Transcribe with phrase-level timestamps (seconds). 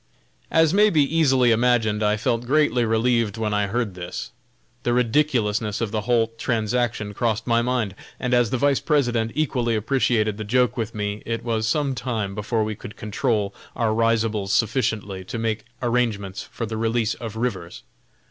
[0.49, 4.31] As may be easily imagined, I felt greatly relieved when I heard this.
[4.81, 9.75] The ridiculousness of the whole transaction crossed my mind, and as the Vice President equally
[9.75, 14.49] appreciated the joke with me, it was some time before we could control our risibles
[14.51, 17.83] sufficiently to make arrangements for the release of Rivers.